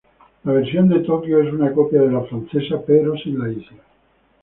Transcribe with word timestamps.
La 0.45 0.53
versión 0.53 0.89
de 0.89 1.01
Tokio 1.01 1.43
es 1.43 1.53
una 1.53 1.71
copia 1.73 2.01
de 2.01 2.09
la 2.11 2.21
francesa 2.23 2.81
pero 2.87 3.15
sin 3.17 3.37
la 3.37 3.51
isla. 3.51 3.83